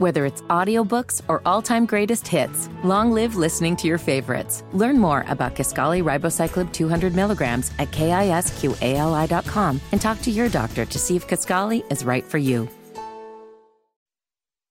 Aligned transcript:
Whether 0.00 0.24
it's 0.24 0.40
audiobooks 0.48 1.20
or 1.28 1.42
all-time 1.44 1.84
greatest 1.84 2.26
hits, 2.26 2.70
long 2.82 3.12
live 3.12 3.36
listening 3.36 3.76
to 3.76 3.86
your 3.86 3.98
favorites. 3.98 4.64
Learn 4.72 4.98
more 4.98 5.26
about 5.28 5.54
Kisqali 5.54 6.02
Ribociclib 6.02 6.72
200 6.72 7.14
milligrams 7.14 7.70
at 7.78 7.90
kisqali.com 7.90 9.78
and 9.92 10.00
talk 10.00 10.22
to 10.22 10.30
your 10.30 10.48
doctor 10.48 10.86
to 10.86 10.98
see 10.98 11.16
if 11.16 11.28
Kisqali 11.28 11.84
is 11.92 12.02
right 12.02 12.24
for 12.24 12.38
you. 12.38 12.66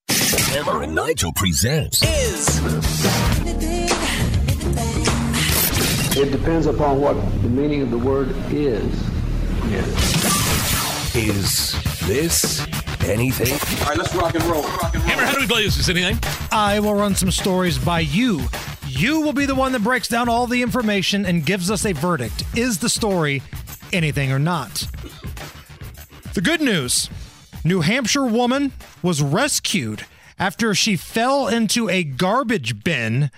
Hammer 0.09 0.81
and 0.81 0.95
Nigel 0.95 1.31
presents 1.33 2.01
is 2.01 2.57
It 6.17 6.31
depends 6.31 6.65
upon 6.65 6.99
what 6.99 7.13
the 7.43 7.49
meaning 7.49 7.83
of 7.83 7.91
the 7.91 7.99
word 7.99 8.29
is. 8.51 8.83
Is 11.15 11.75
This 12.07 12.65
Anything? 13.05 13.53
All 13.81 13.89
right, 13.89 13.97
let's 13.97 14.13
rock 14.15 14.35
and 14.35 14.43
roll. 14.45 14.63
Rock 14.63 14.93
and 14.93 15.03
roll. 15.03 15.11
Hammer, 15.11 15.25
how 15.25 15.33
do 15.33 15.39
we 15.39 15.47
play 15.47 15.63
this? 15.63 15.77
Is 15.77 15.89
anything? 15.89 16.19
I 16.51 16.79
will 16.79 16.93
run 16.93 17.15
some 17.15 17.31
stories 17.31 17.77
by 17.77 18.01
you. 18.01 18.41
You 18.87 19.21
will 19.21 19.33
be 19.33 19.45
the 19.45 19.55
one 19.55 19.71
that 19.71 19.83
breaks 19.83 20.07
down 20.07 20.29
all 20.29 20.47
the 20.47 20.61
information 20.61 21.25
and 21.25 21.45
gives 21.45 21.71
us 21.71 21.85
a 21.85 21.93
verdict. 21.93 22.43
Is 22.55 22.79
the 22.79 22.89
story 22.89 23.41
anything 23.93 24.31
or 24.31 24.39
not? 24.39 24.87
The 26.33 26.41
good 26.41 26.61
news 26.61 27.09
New 27.63 27.81
Hampshire 27.81 28.25
woman 28.25 28.73
was 29.01 29.21
rescued 29.21 30.05
after 30.37 30.73
she 30.73 30.95
fell 30.95 31.47
into 31.47 31.89
a 31.89 32.03
garbage 32.03 32.83
bin. 32.83 33.31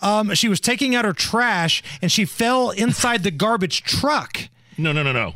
Um, 0.00 0.34
she 0.34 0.48
was 0.48 0.60
taking 0.60 0.94
out 0.94 1.04
her 1.04 1.12
trash 1.12 1.82
and 2.00 2.10
she 2.10 2.24
fell 2.24 2.70
inside 2.70 3.22
the 3.22 3.30
garbage 3.30 3.82
truck. 3.82 4.48
No, 4.76 4.92
no, 4.92 5.02
no, 5.02 5.12
no. 5.12 5.34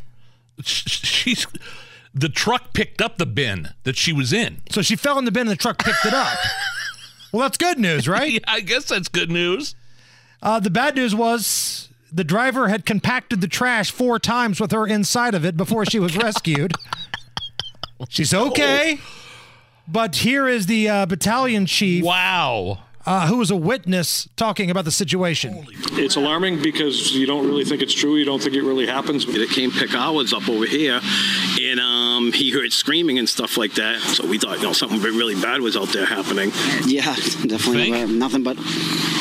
She's 0.62 1.46
the 2.14 2.28
truck 2.28 2.72
picked 2.74 3.00
up 3.00 3.18
the 3.18 3.26
bin 3.26 3.70
that 3.84 3.96
she 3.96 4.12
was 4.12 4.32
in. 4.32 4.60
So 4.70 4.82
she 4.82 4.96
fell 4.96 5.18
in 5.18 5.24
the 5.24 5.30
bin 5.32 5.42
and 5.42 5.50
the 5.50 5.56
truck 5.56 5.82
picked 5.82 6.04
it 6.04 6.14
up. 6.14 6.36
Well, 7.32 7.40
that's 7.40 7.56
good 7.56 7.78
news, 7.78 8.06
right? 8.06 8.30
Yeah, 8.34 8.40
I 8.46 8.60
guess 8.60 8.84
that's 8.84 9.08
good 9.08 9.30
news. 9.30 9.74
Uh, 10.42 10.60
the 10.60 10.68
bad 10.68 10.96
news 10.96 11.14
was 11.14 11.88
the 12.12 12.24
driver 12.24 12.68
had 12.68 12.84
compacted 12.84 13.40
the 13.40 13.48
trash 13.48 13.90
four 13.90 14.18
times 14.18 14.60
with 14.60 14.70
her 14.72 14.86
inside 14.86 15.34
of 15.34 15.42
it 15.42 15.56
before 15.56 15.86
she 15.86 15.98
was 15.98 16.14
rescued. 16.14 16.74
She's 18.10 18.34
okay. 18.34 18.98
But 19.88 20.16
here 20.16 20.46
is 20.46 20.66
the 20.66 20.90
uh, 20.90 21.06
battalion 21.06 21.64
chief 21.64 22.04
Wow. 22.04 22.80
Uh, 23.06 23.26
who 23.26 23.38
was 23.38 23.50
a 23.50 23.56
witness 23.56 24.28
talking 24.36 24.70
about 24.70 24.84
the 24.84 24.90
situation. 24.90 25.66
It's 25.92 26.16
alarming 26.16 26.62
because 26.62 27.14
you 27.14 27.26
don't 27.26 27.46
really 27.46 27.64
think 27.64 27.82
it's 27.82 27.94
true. 27.94 28.16
You 28.16 28.24
don't 28.24 28.42
think 28.42 28.54
it 28.54 28.62
really 28.62 28.86
happens. 28.86 29.24
It 29.28 29.50
came 29.50 29.70
pick 29.70 29.94
hours 29.94 30.32
up 30.32 30.48
over 30.48 30.66
here, 30.66 31.00
and 31.60 31.80
um, 31.80 32.32
he 32.32 32.50
heard 32.50 32.72
screaming 32.72 33.18
and 33.18 33.28
stuff 33.28 33.56
like 33.56 33.74
that. 33.74 34.00
So 34.00 34.26
we 34.26 34.38
thought, 34.38 34.58
you 34.58 34.64
know, 34.64 34.72
something 34.72 35.00
really 35.00 35.34
bad 35.40 35.60
was 35.60 35.76
out 35.76 35.88
there 35.88 36.06
happening. 36.06 36.50
Yeah, 36.86 37.14
definitely 37.46 38.06
nothing 38.06 38.42
but 38.42 38.56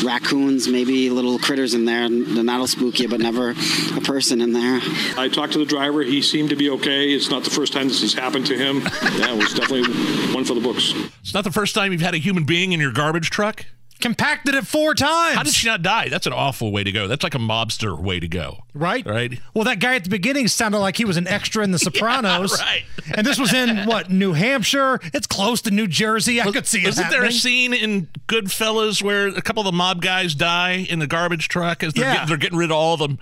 raccoons, 0.04 0.68
maybe 0.68 1.10
little 1.10 1.38
critters 1.40 1.74
in 1.74 1.86
there, 1.86 2.04
and 2.04 2.48
that'll 2.48 2.68
spook 2.68 3.00
you, 3.00 3.08
but 3.08 3.20
never 3.20 3.52
a 3.52 4.02
person 4.02 4.42
in 4.42 4.54
there. 4.54 4.80
I 5.18 5.30
talked 5.32 5.54
to 5.54 5.60
the 5.60 5.66
driver. 5.66 6.02
He 6.04 6.22
seemed 6.22 6.50
to 6.50 6.56
be 6.56 6.70
okay. 6.72 7.12
It's 7.12 7.30
not 7.30 7.44
the 7.44 7.50
first 7.50 7.74
time 7.74 7.88
this 7.88 8.02
has 8.02 8.14
happened 8.14 8.46
to 8.48 8.58
him. 8.58 8.82
Yeah, 9.18 9.34
it 9.34 9.38
was 9.38 9.54
definitely 9.54 9.94
one 10.34 10.46
for 10.46 10.54
the 10.54 10.62
books. 10.62 10.94
It's 11.22 11.34
not 11.34 11.44
the 11.44 11.52
first 11.52 11.76
time 11.76 11.92
you've 11.92 12.02
had 12.02 12.14
a 12.14 12.18
human 12.20 12.44
being 12.44 12.72
in 12.74 12.80
your 12.80 12.92
garbage 12.92 13.30
truck. 13.30 13.66
Compacted 14.02 14.56
it 14.56 14.68
four 14.68 14.94
times. 14.96 15.36
How 15.36 15.44
did 15.44 15.54
she 15.54 15.68
not 15.68 15.82
die? 15.82 16.10
That's 16.10 16.28
an 16.28 16.34
awful 16.34 16.72
way 16.72 16.84
to 16.84 16.92
go. 16.92 17.08
That's 17.08 17.24
like 17.24 17.36
a 17.36 17.40
mobster 17.40 17.98
way 17.98 18.20
to 18.20 18.28
go. 18.28 18.64
Right? 18.74 19.06
Right. 19.06 19.40
Well, 19.54 19.64
that 19.66 19.80
guy 19.80 19.96
at 19.96 20.04
the 20.04 20.10
beginning 20.10 20.48
sounded 20.48 20.80
like 20.80 20.98
he 20.98 21.06
was 21.06 21.18
an 21.18 21.28
extra 21.28 21.64
in 21.64 21.72
The 21.72 21.80
Sopranos. 21.80 22.60
right. 22.62 22.84
And 23.16 23.26
this 23.26 23.40
was 23.40 23.54
in, 23.54 23.86
what, 23.86 24.10
New 24.10 24.34
Hampshire? 24.34 25.00
It's 25.14 25.28
close 25.28 25.62
to 25.64 25.72
New 25.72 25.88
Jersey. 25.88 26.42
I 26.42 26.52
could 26.52 26.68
see 26.68 26.82
it 26.84 26.88
Isn't 26.90 27.10
there 27.10 27.24
a 27.24 27.32
scene 27.32 27.74
in 27.74 28.08
Goodfellas 28.28 29.02
where 29.04 29.28
a 29.28 29.42
couple 29.42 29.62
of 29.62 29.66
the 29.66 29.72
mob 29.72 30.02
guys 30.02 30.36
die 30.36 30.86
in 30.90 31.00
the 31.00 31.08
garbage 31.08 31.48
truck 31.48 31.84
as 31.84 31.94
they're, 31.94 32.06
Yeah. 32.06 32.14
getting, 32.14 32.28
they're 32.28 32.38
getting 32.38 32.58
rid 32.58 32.72
of 32.72 32.78
all 32.78 32.98
the 32.98 33.18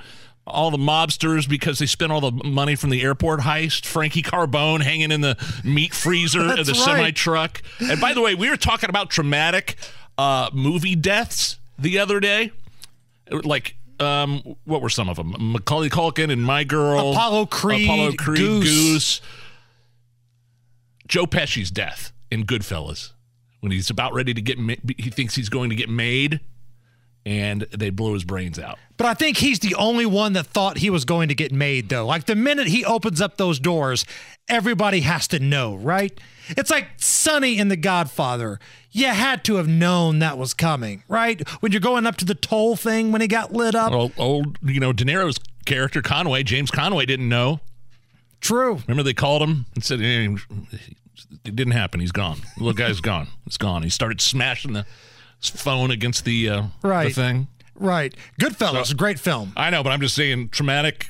all 0.48 0.72
the 0.72 0.78
mobsters 0.78 1.48
because 1.48 1.78
they 1.78 1.86
spent 1.86 2.12
all 2.12 2.22
the 2.22 2.32
money 2.44 2.74
from 2.76 2.90
the 2.90 3.04
airport 3.04 3.42
heist? 3.42 3.86
Frankie 3.86 4.24
Carbone 4.24 4.82
hanging 4.82 5.12
in 5.12 5.22
the 5.22 5.38
meat 5.64 5.94
freezer 5.94 6.40
of 6.58 6.66
the 6.66 6.72
right. 6.74 6.76
semi 6.82 7.12
truck. 7.12 7.62
And 7.80 8.02
by 8.02 8.14
the 8.14 8.22
way, 8.22 8.34
we 8.34 8.50
were 8.50 8.58
talking 8.58 8.90
about 8.90 9.12
traumatic 9.12 9.76
uh, 10.20 10.50
movie 10.54 10.96
deaths 10.96 11.58
the 11.78 11.98
other 11.98 12.20
day. 12.20 12.52
Like, 13.32 13.76
um, 14.00 14.58
what 14.66 14.82
were 14.82 14.90
some 14.90 15.08
of 15.08 15.16
them? 15.16 15.34
Macaulay 15.40 15.90
Culkin 15.90 16.32
and 16.32 16.44
My 16.44 16.64
Girl, 16.66 17.12
Apollo 17.12 17.46
Creed, 17.46 17.86
Apollo 17.86 18.14
Creed, 18.14 18.38
Goose. 18.38 18.64
Goose. 18.64 19.22
Joe 21.08 21.26
Pesci's 21.26 21.72
death 21.72 22.12
in 22.30 22.46
Goodfellas 22.46 23.14
when 23.62 23.72
he's 23.72 23.90
about 23.90 24.14
ready 24.14 24.34
to 24.34 24.42
get, 24.42 24.60
ma- 24.60 24.76
he 24.98 25.10
thinks 25.10 25.36
he's 25.36 25.50
going 25.50 25.70
to 25.70 25.76
get 25.76 25.90
made, 25.90 26.40
and 27.30 27.62
they 27.78 27.92
blow 27.92 28.16
his 28.16 28.24
brains 28.24 28.58
out. 28.58 28.80
But 28.98 29.06
I 29.06 29.14
think 29.14 29.38
he's 29.38 29.60
the 29.60 29.76
only 29.76 30.08
one 30.08 30.34
that 30.34 30.48
thought 30.48 30.80
he 30.80 30.90
was 30.90 31.06
going 31.06 31.28
to 31.30 31.36
get 31.36 31.52
made, 31.52 31.88
though. 31.88 32.04
Like 32.08 32.26
the 32.26 32.34
minute 32.34 32.66
he 32.66 32.84
opens 32.84 33.22
up 33.22 33.38
those 33.38 33.60
doors, 33.60 34.04
everybody 34.50 35.02
has 35.02 35.28
to 35.28 35.38
know, 35.38 35.76
right? 35.76 36.20
It's 36.50 36.72
like 36.72 36.88
Sonny 36.98 37.60
in 37.60 37.68
The 37.68 37.78
Godfather. 37.78 38.60
You 38.92 39.06
had 39.06 39.44
to 39.44 39.58
have 39.58 39.68
known 39.68 40.18
that 40.20 40.40
was 40.40 40.56
coming, 40.56 41.04
right? 41.08 41.48
When 41.62 41.72
you're 41.72 41.82
going 41.82 42.08
up 42.08 42.16
to 42.18 42.26
the 42.26 42.34
toll 42.34 42.76
thing 42.76 43.12
when 43.12 43.22
he 43.22 43.28
got 43.28 43.54
lit 43.54 43.76
up. 43.76 43.92
Well, 43.92 44.12
old, 44.18 44.58
you 44.64 44.80
know, 44.80 44.92
De 44.92 45.06
Niro's 45.06 45.38
character 45.68 46.02
Conway, 46.02 46.42
James 46.42 46.72
Conway, 46.72 47.06
didn't 47.06 47.30
know. 47.30 47.60
True. 48.42 48.80
Remember 48.88 49.04
they 49.04 49.14
called 49.14 49.44
him 49.44 49.68
and 49.76 49.84
said 49.84 50.02
"Eh, 50.02 50.36
it 51.46 51.56
didn't 51.56 51.74
happen. 51.74 52.00
He's 52.00 52.12
gone. 52.12 52.40
The 52.58 52.64
little 52.64 52.74
guy's 52.74 53.02
gone. 53.02 53.28
It's 53.46 53.58
gone. 53.58 53.84
He 53.84 53.90
started 53.90 54.20
smashing 54.20 54.74
the 54.74 54.88
phone 55.42 55.92
against 55.92 56.26
the 56.26 56.50
uh, 56.50 56.62
right 56.62 56.70
the 56.82 56.88
Right. 56.88 57.16
thing. 57.16 57.48
Right. 57.76 58.14
Goodfellas, 58.42 58.96
great 58.98 59.20
film. 59.20 59.54
I 59.56 59.70
know, 59.70 59.84
but 59.84 59.92
I'm 59.92 60.02
just 60.02 60.16
saying 60.16 60.50
traumatic. 60.50 61.08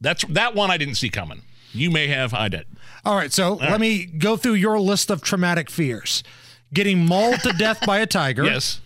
That's 0.00 0.24
that 0.26 0.54
one 0.54 0.70
I 0.70 0.76
didn't 0.78 0.94
see 0.96 1.10
coming. 1.10 1.42
You 1.72 1.90
may 1.90 2.06
have. 2.08 2.32
I 2.34 2.48
did. 2.48 2.66
All 3.04 3.14
right, 3.16 3.32
so 3.32 3.54
let 3.54 3.80
me 3.80 4.06
go 4.06 4.36
through 4.36 4.54
your 4.54 4.80
list 4.80 5.10
of 5.10 5.20
traumatic 5.20 5.68
fears. 5.70 6.22
Getting 6.72 7.04
mauled 7.04 7.40
to 7.40 7.52
death 7.52 7.84
by 7.86 7.98
a 7.98 8.06
tiger. 8.06 8.44
Yes. 8.44 8.80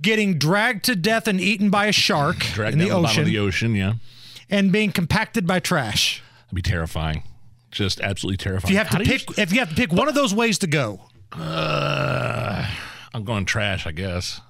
Getting 0.00 0.38
dragged 0.38 0.84
to 0.84 0.94
death 0.94 1.26
and 1.26 1.40
eaten 1.40 1.70
by 1.70 1.86
a 1.86 1.92
shark 1.92 2.38
Dragged 2.38 2.74
in 2.74 2.78
the 2.78 2.84
the 2.86 2.90
bottom 2.92 3.06
ocean. 3.06 3.20
of 3.22 3.26
the 3.26 3.38
ocean. 3.38 3.74
Yeah, 3.74 3.94
and 4.50 4.70
being 4.70 4.92
compacted 4.92 5.46
by 5.46 5.58
trash. 5.60 6.22
that'd 6.46 6.54
be 6.54 6.62
terrifying. 6.62 7.22
Just 7.72 8.00
absolutely 8.00 8.36
terrifying. 8.36 8.68
If 8.68 8.70
you 8.70 8.78
have 8.78 8.86
How 8.88 8.98
to 8.98 9.04
pick, 9.04 9.38
if 9.38 9.52
you 9.52 9.58
have 9.58 9.70
to 9.70 9.74
pick 9.74 9.92
one 9.92 10.06
of 10.08 10.14
those 10.14 10.34
ways 10.34 10.58
to 10.60 10.66
go, 10.66 11.00
Uh, 11.32 12.25
I'm 13.16 13.24
going 13.24 13.46
trash, 13.46 13.86
I 13.86 13.92
guess. 13.92 14.42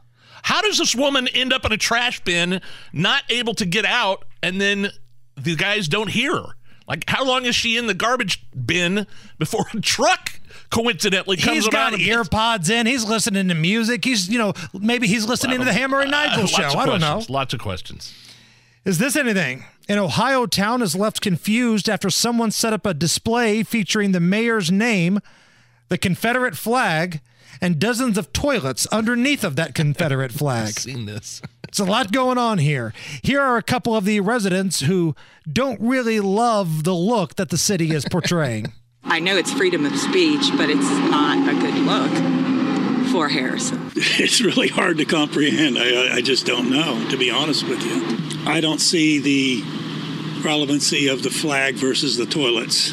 How 0.42 0.60
does 0.60 0.78
this 0.78 0.92
woman 0.92 1.28
end 1.28 1.52
up 1.52 1.64
in 1.64 1.70
a 1.72 1.76
trash 1.76 2.22
bin, 2.24 2.60
not 2.92 3.22
able 3.30 3.54
to 3.54 3.64
get 3.64 3.84
out, 3.84 4.24
and 4.42 4.60
then 4.60 4.88
the 5.36 5.54
guys 5.54 5.86
don't 5.86 6.08
hear 6.10 6.34
her? 6.34 6.46
Like, 6.88 7.04
how 7.08 7.24
long 7.24 7.44
is 7.44 7.54
she 7.54 7.76
in 7.76 7.86
the 7.86 7.94
garbage 7.94 8.44
bin 8.54 9.06
before 9.38 9.66
a 9.72 9.80
truck 9.80 10.40
coincidentally 10.70 11.36
comes 11.36 11.68
around? 11.68 11.94
he's 11.94 12.08
got 12.14 12.26
earpods 12.26 12.68
in. 12.70 12.86
He's 12.86 13.04
listening 13.04 13.46
to 13.48 13.54
music. 13.54 14.04
He's, 14.04 14.28
you 14.28 14.38
know, 14.38 14.52
maybe 14.74 15.06
he's 15.06 15.26
listening 15.26 15.58
to 15.60 15.64
the 15.64 15.72
Hammer 15.72 16.00
and 16.00 16.10
Nigel 16.10 16.44
Uh, 16.44 16.46
show. 16.46 16.78
I 16.78 16.86
don't 16.86 17.00
know. 17.00 17.22
Lots 17.28 17.54
of 17.54 17.60
questions. 17.60 18.12
Is 18.84 18.98
this 18.98 19.14
anything? 19.14 19.64
An 19.88 19.98
Ohio 19.98 20.46
town 20.46 20.82
is 20.82 20.96
left 20.96 21.20
confused 21.20 21.88
after 21.88 22.10
someone 22.10 22.50
set 22.50 22.72
up 22.72 22.84
a 22.84 22.94
display 22.94 23.62
featuring 23.62 24.10
the 24.12 24.20
mayor's 24.20 24.72
name, 24.72 25.20
the 25.88 25.98
Confederate 25.98 26.56
flag, 26.56 27.20
and 27.60 27.78
dozens 27.78 28.18
of 28.18 28.32
toilets 28.32 28.86
underneath 28.88 29.42
of 29.44 29.56
that 29.56 29.74
Confederate 29.74 30.32
flag. 30.40 30.68
I've 30.68 30.74
Seen 30.74 31.06
this? 31.06 31.40
It's 31.68 31.78
a 31.80 31.84
lot 31.84 32.12
going 32.12 32.38
on 32.38 32.58
here. 32.58 32.92
Here 33.22 33.40
are 33.40 33.56
a 33.56 33.62
couple 33.62 33.94
of 33.96 34.04
the 34.04 34.20
residents 34.20 34.80
who 34.80 35.14
don't 35.50 35.80
really 35.80 36.20
love 36.20 36.84
the 36.84 36.94
look 36.94 37.36
that 37.36 37.48
the 37.50 37.58
city 37.58 37.90
is 37.92 38.04
portraying. 38.10 38.72
I 39.04 39.20
know 39.20 39.36
it's 39.36 39.52
freedom 39.52 39.84
of 39.86 39.96
speech, 39.96 40.50
but 40.56 40.68
it's 40.70 40.88
not 41.10 41.48
a 41.48 41.54
good 41.60 41.74
look 41.78 43.10
for 43.12 43.28
Harrison. 43.28 43.90
It's 44.18 44.40
really 44.40 44.68
hard 44.68 44.98
to 44.98 45.04
comprehend. 45.04 45.78
I, 45.78 45.82
I- 46.08 46.14
I 46.16 46.20
just 46.20 46.44
don't 46.46 46.70
know, 46.70 47.08
to 47.10 47.16
be 47.16 47.30
honest 47.30 47.66
with 47.68 47.82
you. 47.84 48.50
I 48.50 48.60
don't 48.60 48.80
see 48.80 49.18
the 49.18 50.42
relevancy 50.42 51.08
of 51.08 51.22
the 51.22 51.30
flag 51.30 51.74
versus 51.76 52.16
the 52.16 52.26
toilets. 52.26 52.92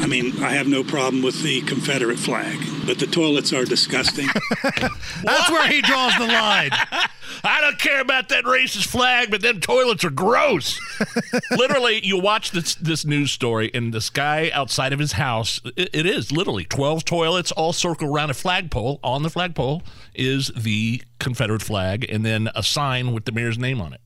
I 0.00 0.06
mean, 0.06 0.42
I 0.42 0.50
have 0.50 0.68
no 0.68 0.84
problem 0.84 1.22
with 1.22 1.42
the 1.42 1.60
Confederate 1.62 2.18
flag, 2.18 2.58
but 2.86 2.98
the 2.98 3.06
toilets 3.06 3.52
are 3.52 3.64
disgusting. 3.64 4.28
That's 4.62 5.50
where 5.50 5.68
he 5.68 5.82
draws 5.82 6.16
the 6.16 6.26
line. 6.26 6.70
I 7.44 7.60
don't 7.60 7.78
care 7.78 8.00
about 8.00 8.28
that 8.28 8.44
racist 8.44 8.86
flag, 8.86 9.30
but 9.30 9.42
them 9.42 9.60
toilets 9.60 10.04
are 10.04 10.10
gross. 10.10 10.78
literally, 11.50 12.04
you 12.04 12.18
watch 12.18 12.52
this 12.52 12.74
this 12.76 13.04
news 13.04 13.32
story, 13.32 13.70
and 13.74 13.92
this 13.92 14.10
guy 14.10 14.50
outside 14.52 14.92
of 14.92 14.98
his 14.98 15.12
house, 15.12 15.60
it, 15.76 15.90
it 15.92 16.06
is 16.06 16.30
literally 16.32 16.64
twelve 16.64 17.04
toilets 17.04 17.52
all 17.52 17.72
circle 17.72 18.12
around 18.12 18.30
a 18.30 18.34
flagpole. 18.34 19.00
On 19.02 19.22
the 19.22 19.30
flagpole 19.30 19.82
is 20.14 20.48
the 20.56 21.02
Confederate 21.18 21.62
flag, 21.62 22.06
and 22.08 22.24
then 22.24 22.48
a 22.54 22.62
sign 22.62 23.12
with 23.12 23.24
the 23.24 23.32
mayor's 23.32 23.58
name 23.58 23.80
on 23.80 23.92
it. 23.92 24.00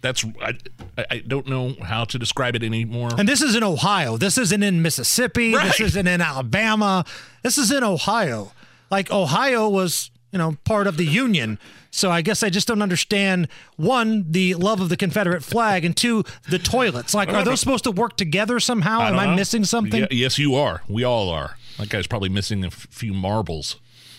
That's 0.00 0.24
I, 0.40 0.54
I- 0.96 1.06
I 1.10 1.18
don't 1.26 1.46
know 1.48 1.74
how 1.82 2.04
to 2.04 2.18
describe 2.18 2.54
it 2.56 2.62
anymore. 2.62 3.10
And 3.18 3.28
this 3.28 3.42
is 3.42 3.54
in 3.54 3.62
Ohio. 3.64 4.16
This 4.16 4.38
isn't 4.38 4.62
in 4.62 4.82
Mississippi. 4.82 5.52
This 5.52 5.80
isn't 5.80 6.06
in 6.06 6.20
Alabama. 6.20 7.04
This 7.42 7.58
is 7.58 7.70
in 7.70 7.82
Ohio. 7.84 8.52
like 8.90 9.10
Ohio 9.10 9.68
was, 9.68 10.10
you 10.32 10.38
know, 10.38 10.56
part 10.64 10.86
of 10.86 10.96
the 10.96 11.04
Union. 11.04 11.58
So 11.90 12.10
I 12.10 12.20
guess 12.22 12.42
I 12.42 12.50
just 12.50 12.68
don't 12.68 12.82
understand 12.82 13.48
one, 13.76 14.24
the 14.30 14.54
love 14.54 14.80
of 14.80 14.88
the 14.88 14.96
Confederate 14.96 15.42
flag, 15.42 15.84
and 15.84 15.96
two, 15.96 16.22
the 16.48 16.58
toilets. 16.58 17.14
Like, 17.14 17.28
are 17.30 17.44
those 17.44 17.60
supposed 17.60 17.84
to 17.84 17.90
work 17.90 18.16
together 18.16 18.60
somehow? 18.60 19.00
Am 19.00 19.18
I 19.18 19.26
know. 19.26 19.34
missing 19.36 19.64
something? 19.64 20.02
Ye- 20.10 20.18
yes, 20.22 20.38
you 20.38 20.54
are. 20.54 20.82
We 20.88 21.02
all 21.04 21.28
are. 21.30 21.56
That 21.78 21.88
guy's 21.88 22.06
probably 22.06 22.28
missing 22.28 22.62
a 22.64 22.68
f- 22.68 22.86
few 22.90 23.14
marbles. 23.14 23.76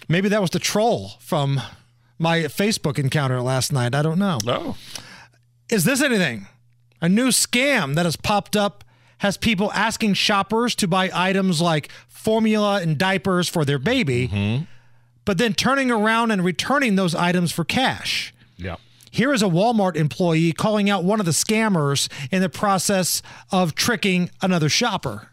Maybe 0.08 0.30
that 0.30 0.42
was 0.42 0.50
the 0.50 0.60
troll 0.60 1.14
from 1.20 1.62
my 2.18 2.40
Facebook 2.44 2.98
encounter 2.98 3.40
last 3.42 3.72
night. 3.72 3.94
I 3.94 4.02
don't 4.02 4.18
know. 4.20 4.40
Oh. 4.48 4.76
Is 5.70 5.84
this 5.84 6.02
anything? 6.02 6.48
A 7.02 7.08
new 7.08 7.28
scam 7.28 7.96
that 7.96 8.06
has 8.06 8.16
popped 8.16 8.56
up 8.56 8.84
has 9.20 9.38
people 9.38 9.72
asking 9.74 10.16
shoppers 10.16 10.76
to 10.76 10.88
buy 10.88 11.12
items 11.14 11.62
like 11.62 11.90
formula 12.08 12.82
and 12.82 12.98
diapers 12.98 13.48
for 13.48 13.66
their 13.66 13.80
baby, 13.80 14.28
mm-hmm. 14.28 14.64
but 15.26 15.38
then 15.38 15.54
turning 15.54 15.92
around 15.92 16.32
and 16.32 16.44
returning 16.44 16.96
those 16.96 17.14
items 17.14 17.52
for 17.52 17.64
cash. 17.64 18.34
Yeah. 18.58 18.78
Here 19.12 19.34
is 19.34 19.42
a 19.42 19.48
Walmart 19.48 19.96
employee 19.96 20.52
calling 20.54 20.90
out 20.90 21.04
one 21.04 21.20
of 21.20 21.26
the 21.26 21.32
scammers 21.32 22.10
in 22.32 22.42
the 22.42 22.50
process 22.50 23.22
of 23.52 23.76
tricking 23.76 24.30
another 24.42 24.70
shopper. 24.70 25.30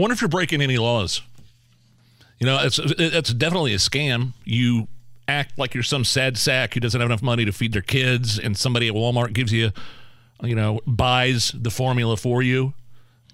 Wonder 0.00 0.14
if 0.14 0.20
you're 0.20 0.28
breaking 0.28 0.60
any 0.62 0.78
laws. 0.78 1.22
You 2.38 2.46
know, 2.46 2.58
it's 2.62 2.78
it's 2.78 3.34
definitely 3.34 3.74
a 3.74 3.78
scam. 3.78 4.32
You 4.44 4.88
act 5.28 5.58
like 5.58 5.74
you're 5.74 5.82
some 5.82 6.04
sad 6.04 6.38
sack 6.38 6.74
who 6.74 6.80
doesn't 6.80 7.00
have 7.00 7.08
enough 7.08 7.22
money 7.22 7.44
to 7.44 7.52
feed 7.52 7.72
their 7.72 7.82
kids, 7.82 8.38
and 8.38 8.56
somebody 8.56 8.88
at 8.88 8.94
Walmart 8.94 9.32
gives 9.32 9.52
you, 9.52 9.70
you 10.42 10.54
know, 10.54 10.80
buys 10.86 11.52
the 11.54 11.70
formula 11.70 12.16
for 12.16 12.42
you, 12.42 12.72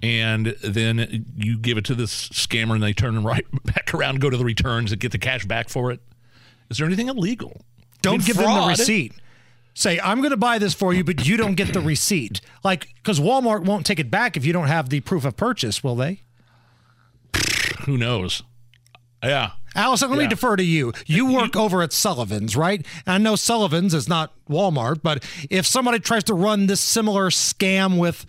and 0.02 0.56
then 0.62 1.24
you 1.36 1.56
give 1.56 1.78
it 1.78 1.84
to 1.86 1.94
this 1.94 2.28
scammer, 2.30 2.74
and 2.74 2.82
they 2.82 2.92
turn 2.92 3.22
right 3.22 3.46
back 3.64 3.94
around, 3.94 4.20
go 4.20 4.28
to 4.28 4.36
the 4.36 4.44
returns, 4.44 4.92
and 4.92 5.00
get 5.00 5.12
the 5.12 5.18
cash 5.18 5.44
back 5.46 5.68
for 5.68 5.92
it. 5.92 6.00
Is 6.68 6.78
there 6.78 6.86
anything 6.86 7.08
illegal? 7.08 7.60
Don't 8.02 8.14
I 8.14 8.16
mean, 8.18 8.26
give 8.26 8.36
them 8.36 8.52
the 8.52 8.66
receipt. 8.68 9.12
Say, 9.74 10.00
I'm 10.00 10.18
going 10.18 10.30
to 10.30 10.38
buy 10.38 10.58
this 10.58 10.74
for 10.74 10.94
you, 10.94 11.04
but 11.04 11.26
you 11.26 11.36
don't 11.36 11.54
get 11.54 11.74
the 11.74 11.80
receipt. 11.80 12.40
Like, 12.64 12.88
because 12.94 13.20
Walmart 13.20 13.64
won't 13.64 13.84
take 13.84 14.00
it 14.00 14.10
back 14.10 14.36
if 14.36 14.44
you 14.44 14.52
don't 14.52 14.68
have 14.68 14.88
the 14.88 15.00
proof 15.00 15.24
of 15.26 15.36
purchase, 15.36 15.84
will 15.84 15.94
they? 15.96 16.22
Who 17.86 17.96
knows? 17.96 18.42
Yeah. 19.22 19.52
Allison, 19.74 20.10
let 20.10 20.18
me 20.18 20.26
defer 20.26 20.56
to 20.56 20.62
you. 20.62 20.92
You 21.06 21.32
work 21.32 21.54
over 21.56 21.82
at 21.82 21.92
Sullivan's, 21.92 22.56
right? 22.56 22.84
And 23.06 23.14
I 23.14 23.18
know 23.18 23.36
Sullivan's 23.36 23.92
is 23.92 24.08
not 24.08 24.32
Walmart, 24.48 25.02
but 25.02 25.24
if 25.50 25.66
somebody 25.66 25.98
tries 25.98 26.24
to 26.24 26.34
run 26.34 26.66
this 26.66 26.80
similar 26.80 27.28
scam 27.30 27.98
with 27.98 28.24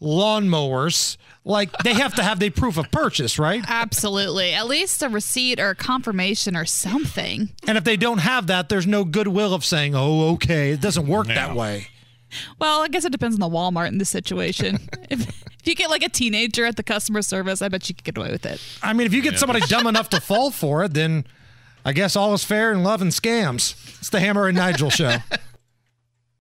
lawnmowers, 0.00 1.16
like 1.44 1.70
they 1.84 1.94
have 1.94 2.14
to 2.14 2.22
have 2.22 2.38
the 2.38 2.50
proof 2.50 2.78
of 2.78 2.90
purchase, 2.90 3.38
right? 3.38 3.62
Absolutely. 3.68 4.52
At 4.54 4.66
least 4.66 5.02
a 5.02 5.08
receipt 5.08 5.60
or 5.60 5.70
a 5.70 5.74
confirmation 5.74 6.56
or 6.56 6.64
something. 6.64 7.50
And 7.66 7.76
if 7.76 7.84
they 7.84 7.96
don't 7.96 8.18
have 8.18 8.46
that, 8.46 8.68
there's 8.68 8.86
no 8.86 9.04
goodwill 9.04 9.54
of 9.54 9.64
saying, 9.64 9.94
"Oh, 9.94 10.30
okay." 10.34 10.70
It 10.70 10.80
doesn't 10.80 11.06
work 11.06 11.26
that 11.26 11.54
way. 11.54 11.88
Well, 12.58 12.82
I 12.82 12.88
guess 12.88 13.04
it 13.04 13.12
depends 13.12 13.36
on 13.36 13.40
the 13.40 13.54
Walmart 13.54 13.88
in 13.88 13.98
this 13.98 14.10
situation. 14.10 14.88
if, 15.10 15.28
if 15.28 15.47
you 15.68 15.74
get 15.74 15.90
like 15.90 16.02
a 16.02 16.08
teenager 16.08 16.64
at 16.64 16.76
the 16.76 16.82
customer 16.82 17.22
service, 17.22 17.62
I 17.62 17.68
bet 17.68 17.88
you 17.88 17.94
could 17.94 18.04
get 18.04 18.18
away 18.18 18.30
with 18.30 18.46
it. 18.46 18.60
I 18.82 18.92
mean, 18.92 19.06
if 19.06 19.14
you 19.14 19.22
get 19.22 19.38
somebody 19.38 19.60
dumb 19.68 19.86
enough 19.86 20.10
to 20.10 20.20
fall 20.20 20.50
for 20.50 20.84
it, 20.84 20.94
then 20.94 21.24
I 21.84 21.92
guess 21.92 22.16
all 22.16 22.34
is 22.34 22.44
fair 22.44 22.72
in 22.72 22.82
love 22.82 23.00
and 23.02 23.10
scams. 23.10 23.74
It's 23.98 24.10
the 24.10 24.20
Hammer 24.20 24.48
and 24.48 24.56
Nigel 24.56 24.90
show. 24.90 25.18